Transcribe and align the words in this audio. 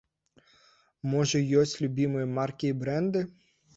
Можа, 1.11 1.37
ёсць 1.65 1.75
любімыя 1.85 2.31
маркі 2.39 2.65
і 2.75 2.79
брэнды? 2.85 3.27